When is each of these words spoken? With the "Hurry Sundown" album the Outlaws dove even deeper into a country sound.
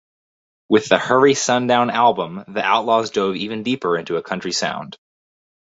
With 0.67 0.89
the 0.89 0.97
"Hurry 0.97 1.35
Sundown" 1.35 1.91
album 1.91 2.43
the 2.47 2.63
Outlaws 2.63 3.11
dove 3.11 3.35
even 3.35 3.61
deeper 3.61 3.95
into 3.99 4.17
a 4.17 4.23
country 4.23 4.51
sound. 4.51 4.97